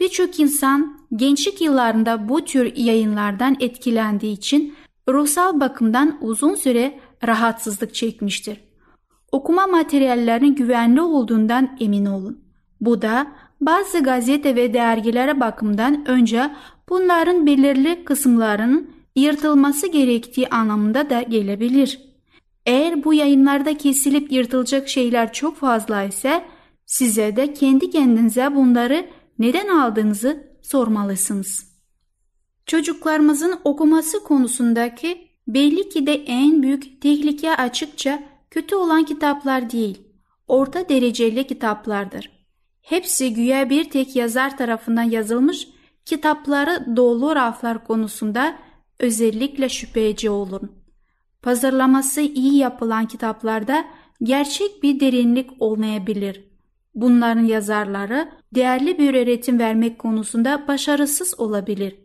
Birçok 0.00 0.40
insan 0.40 0.98
gençlik 1.16 1.60
yıllarında 1.60 2.28
bu 2.28 2.44
tür 2.44 2.76
yayınlardan 2.76 3.56
etkilendiği 3.60 4.32
için 4.32 4.74
ruhsal 5.08 5.60
bakımdan 5.60 6.18
uzun 6.20 6.54
süre 6.54 7.00
rahatsızlık 7.26 7.94
çekmiştir. 7.94 8.67
Okuma 9.32 9.66
materyallerinin 9.66 10.54
güvenli 10.54 11.00
olduğundan 11.00 11.76
emin 11.80 12.06
olun. 12.06 12.44
Bu 12.80 13.02
da 13.02 13.26
bazı 13.60 14.02
gazete 14.02 14.56
ve 14.56 14.74
dergilere 14.74 15.40
bakımdan 15.40 16.08
önce 16.08 16.50
bunların 16.88 17.46
belirli 17.46 18.04
kısımlarının 18.04 18.90
yırtılması 19.16 19.86
gerektiği 19.86 20.48
anlamında 20.48 21.10
da 21.10 21.22
gelebilir. 21.22 22.00
Eğer 22.66 23.04
bu 23.04 23.14
yayınlarda 23.14 23.76
kesilip 23.76 24.32
yırtılacak 24.32 24.88
şeyler 24.88 25.32
çok 25.32 25.56
fazla 25.56 26.02
ise 26.02 26.44
size 26.86 27.36
de 27.36 27.52
kendi 27.54 27.90
kendinize 27.90 28.54
bunları 28.54 29.06
neden 29.38 29.68
aldığınızı 29.68 30.48
sormalısınız. 30.62 31.68
Çocuklarımızın 32.66 33.60
okuması 33.64 34.24
konusundaki 34.24 35.28
belli 35.48 35.88
ki 35.88 36.06
de 36.06 36.14
en 36.14 36.62
büyük 36.62 37.02
tehlike 37.02 37.56
açıkça 37.56 38.22
kötü 38.58 38.76
olan 38.76 39.04
kitaplar 39.04 39.70
değil, 39.70 40.02
orta 40.48 40.88
dereceli 40.88 41.46
kitaplardır. 41.46 42.30
Hepsi 42.82 43.34
güya 43.34 43.70
bir 43.70 43.90
tek 43.90 44.16
yazar 44.16 44.56
tarafından 44.56 45.02
yazılmış 45.02 45.68
kitapları 46.04 46.96
dolu 46.96 47.36
raflar 47.36 47.84
konusunda 47.84 48.58
özellikle 48.98 49.68
şüpheci 49.68 50.30
olun. 50.30 50.72
Pazarlaması 51.42 52.20
iyi 52.20 52.56
yapılan 52.56 53.06
kitaplarda 53.06 53.84
gerçek 54.22 54.82
bir 54.82 55.00
derinlik 55.00 55.50
olmayabilir. 55.60 56.44
Bunların 56.94 57.44
yazarları 57.44 58.28
değerli 58.54 58.98
bir 58.98 59.14
öğretim 59.14 59.58
vermek 59.58 59.98
konusunda 59.98 60.68
başarısız 60.68 61.40
olabilir. 61.40 61.96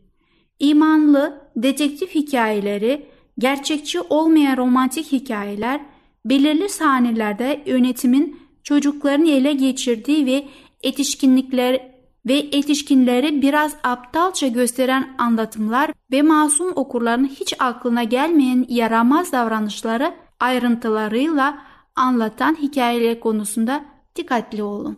İmanlı, 0.60 1.52
detektif 1.56 2.16
hikayeleri, 2.16 3.06
gerçekçi 3.40 4.02
olmayan 4.02 4.58
romantik 4.58 5.12
hikayeler, 5.12 5.93
belirli 6.26 6.70
sahnelerde 6.70 7.64
yönetimin 7.66 8.40
çocukların 8.64 9.26
ele 9.26 9.54
geçirdiği 9.54 10.26
ve 10.26 10.48
yetişkinlikler 10.84 11.94
ve 12.26 12.34
yetişkinleri 12.34 13.42
biraz 13.42 13.76
aptalca 13.84 14.48
gösteren 14.48 15.16
anlatımlar 15.18 15.92
ve 16.12 16.22
masum 16.22 16.72
okurların 16.76 17.26
hiç 17.26 17.54
aklına 17.60 18.04
gelmeyen 18.04 18.66
yaramaz 18.70 19.32
davranışları 19.32 20.14
ayrıntılarıyla 20.40 21.62
anlatan 21.96 22.58
hikayeler 22.62 23.20
konusunda 23.20 23.86
dikkatli 24.16 24.64
olun. 24.64 24.98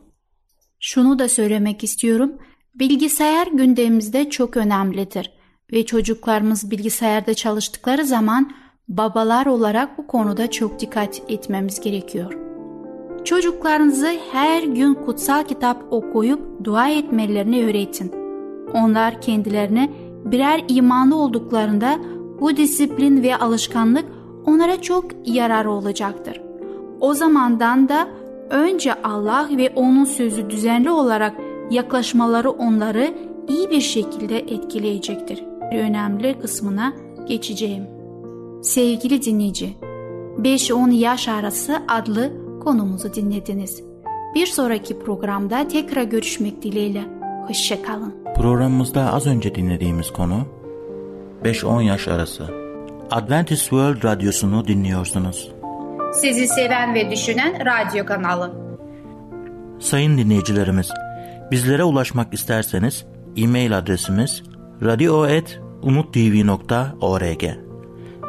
Şunu 0.80 1.20
da 1.20 1.30
söylemek 1.30 1.84
istiyorum. 1.84 2.34
Bilgisayar 2.76 3.48
gündemimizde 3.48 4.30
çok 4.30 4.58
önemlidir 4.58 5.32
ve 5.72 5.86
çocuklarımız 5.86 6.72
bilgisayarda 6.72 7.34
çalıştıkları 7.34 8.06
zaman 8.06 8.52
babalar 8.88 9.46
olarak 9.46 9.98
bu 9.98 10.08
konuda 10.08 10.52
çok 10.52 10.80
dikkat 10.80 11.22
etmemiz 11.28 11.80
gerekiyor. 11.80 12.38
Çocuklarınızı 13.24 14.12
her 14.32 14.64
gün 14.64 14.94
kutsal 14.94 15.44
kitap 15.44 15.94
okuyup 15.94 16.42
dua 16.64 16.90
etmelerini 16.90 17.66
öğretin. 17.66 18.12
Onlar 18.74 19.22
kendilerine 19.22 19.90
birer 20.26 20.64
imanlı 20.68 21.16
olduklarında 21.16 22.00
bu 22.40 22.58
disiplin 22.58 23.24
ve 23.24 23.38
alışkanlık 23.38 24.06
onlara 24.46 24.82
çok 24.82 25.06
yararı 25.26 25.72
olacaktır. 25.72 26.42
O 27.02 27.14
zamandan 27.14 27.90
da 27.90 28.08
önce 28.50 28.94
Allah 29.04 29.50
ve 29.52 29.74
onun 29.76 30.06
sözü 30.06 30.50
düzenli 30.50 30.90
olarak 30.90 31.34
yaklaşmaları 31.72 32.50
onları 32.50 33.14
iyi 33.48 33.70
bir 33.70 33.82
şekilde 33.82 34.40
etkileyecektir. 34.40 35.44
Önemli 35.72 36.40
kısmına 36.40 36.94
geçeceğim. 37.28 37.95
Sevgili 38.66 39.22
dinleyici, 39.22 39.78
5-10 40.42 40.94
yaş 40.94 41.28
arası 41.28 41.82
adlı 41.88 42.32
konumuzu 42.64 43.14
dinlediniz. 43.14 43.84
Bir 44.36 44.46
sonraki 44.46 45.00
programda 45.00 45.68
tekrar 45.68 46.04
görüşmek 46.04 46.64
dileğiyle. 46.64 47.04
Hoşçakalın. 47.48 48.16
Programımızda 48.36 49.14
az 49.14 49.28
önce 49.28 49.56
dinlediğimiz 49.56 50.12
konu 50.12 50.48
5-10 51.44 51.84
yaş 51.84 52.08
arası. 52.08 52.44
Adventist 53.12 53.62
World 53.62 54.04
Radyosu'nu 54.04 54.68
dinliyorsunuz. 54.68 55.52
Sizi 56.14 56.48
seven 56.48 56.96
ve 56.96 57.12
düşünen 57.12 57.66
radyo 57.66 58.06
kanalı. 58.06 58.54
Sayın 59.80 60.18
dinleyicilerimiz, 60.18 60.92
bizlere 61.52 61.84
ulaşmak 61.84 62.34
isterseniz 62.34 63.06
e-mail 63.38 63.78
adresimiz 63.78 64.44
radio.umutv.org 64.84 67.65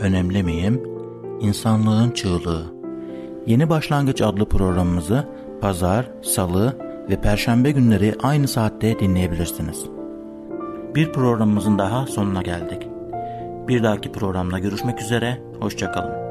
önemli 0.00 0.42
miyim, 0.42 0.82
insanlığın 1.40 2.10
çığlığı. 2.10 2.64
Yeni 3.46 3.68
Başlangıç 3.68 4.22
adlı 4.22 4.48
programımızı 4.48 5.28
pazar, 5.60 6.10
salı 6.22 6.76
ve 7.10 7.20
perşembe 7.20 7.70
günleri 7.70 8.14
aynı 8.22 8.48
saatte 8.48 8.98
dinleyebilirsiniz. 8.98 9.84
Bir 10.94 11.12
programımızın 11.12 11.78
daha 11.78 12.06
sonuna 12.06 12.42
geldik. 12.42 12.88
Bir 13.68 13.82
dahaki 13.82 14.12
programda 14.12 14.58
görüşmek 14.58 15.00
üzere, 15.00 15.42
hoşçakalın. 15.60 16.21